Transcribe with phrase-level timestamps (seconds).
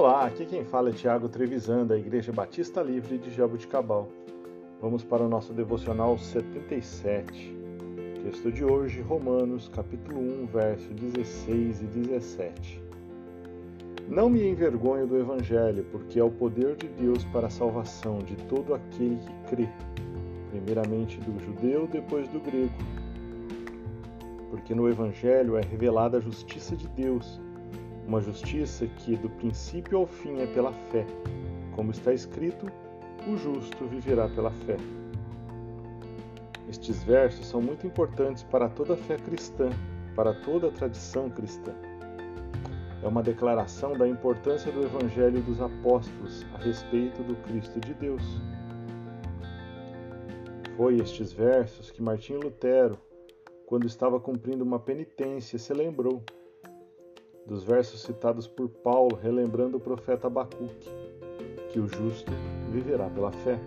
[0.00, 4.08] Olá, aqui quem fala é Tiago Trevisan, da Igreja Batista Livre de Jaboticabal.
[4.80, 7.56] Vamos para o nosso devocional 77.
[8.22, 12.80] Texto de hoje, Romanos, capítulo 1, verso 16 e 17.
[14.06, 18.36] Não me envergonho do Evangelho, porque é o poder de Deus para a salvação de
[18.44, 19.68] todo aquele que crê,
[20.52, 22.72] primeiramente do judeu, depois do grego.
[24.48, 27.40] Porque no Evangelho é revelada a justiça de Deus
[28.08, 31.04] uma justiça que do princípio ao fim é pela fé.
[31.76, 32.66] Como está escrito,
[33.28, 34.78] o justo viverá pela fé.
[36.70, 39.68] Estes versos são muito importantes para toda a fé cristã,
[40.16, 41.74] para toda a tradição cristã.
[43.02, 48.22] É uma declaração da importância do Evangelho dos Apóstolos a respeito do Cristo de Deus.
[50.78, 52.98] Foi estes versos que Martinho Lutero,
[53.66, 56.24] quando estava cumprindo uma penitência, se lembrou
[57.48, 60.90] dos versos citados por Paulo, relembrando o profeta Abacuque,
[61.72, 62.30] que o justo
[62.70, 63.58] viverá pela fé.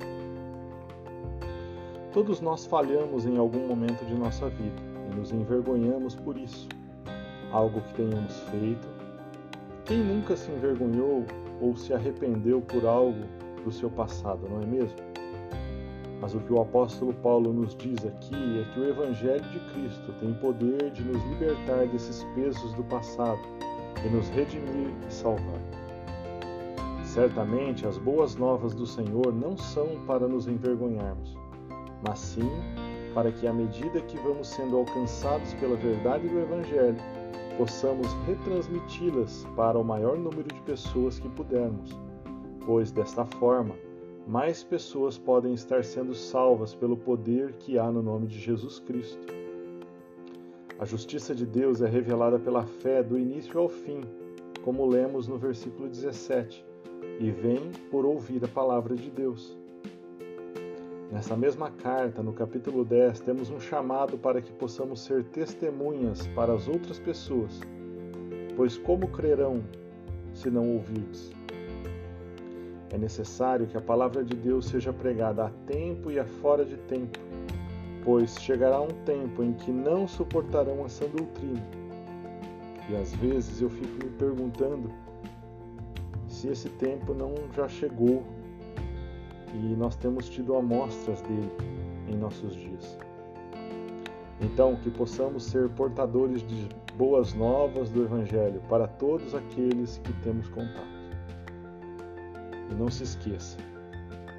[2.13, 4.79] Todos nós falhamos em algum momento de nossa vida
[5.11, 6.69] e nos envergonhamos por isso.
[7.51, 8.87] Algo que tenhamos feito.
[9.85, 11.25] Quem nunca se envergonhou
[11.59, 13.25] ou se arrependeu por algo
[13.63, 14.99] do seu passado, não é mesmo?
[16.21, 20.13] Mas o que o apóstolo Paulo nos diz aqui é que o Evangelho de Cristo
[20.19, 23.41] tem poder de nos libertar desses pesos do passado
[24.05, 25.61] e nos redimir e salvar.
[27.03, 31.37] Certamente as boas novas do Senhor não são para nos envergonharmos,
[32.07, 32.49] mas sim
[33.13, 36.97] para que, à medida que vamos sendo alcançados pela verdade do Evangelho,
[37.57, 41.91] possamos retransmiti-las para o maior número de pessoas que pudermos,
[42.65, 43.75] pois desta forma,
[44.27, 49.40] mais pessoas podem estar sendo salvas pelo poder que há no nome de Jesus Cristo.
[50.81, 54.01] A justiça de Deus é revelada pela fé do início ao fim,
[54.63, 56.65] como lemos no versículo 17,
[57.19, 59.55] e vem por ouvir a palavra de Deus.
[61.11, 66.51] Nessa mesma carta, no capítulo 10, temos um chamado para que possamos ser testemunhas para
[66.51, 67.59] as outras pessoas,
[68.57, 69.61] pois como crerão
[70.33, 71.31] se não ouvirdes?
[72.91, 76.77] É necessário que a palavra de Deus seja pregada a tempo e a fora de
[76.77, 77.19] tempo
[78.03, 81.61] pois chegará um tempo em que não suportarão essa doutrina.
[82.89, 84.91] E às vezes eu fico me perguntando
[86.27, 88.23] se esse tempo não já chegou
[89.53, 91.51] e nós temos tido amostras dele
[92.07, 92.97] em nossos dias.
[94.41, 96.67] Então, que possamos ser portadores de
[96.97, 101.01] boas novas do Evangelho para todos aqueles que temos contato.
[102.71, 103.57] E não se esqueça,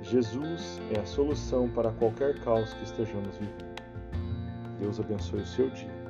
[0.03, 3.73] Jesus é a solução para qualquer caos que estejamos vivendo.
[4.81, 6.03] Deus abençoe o seu dia.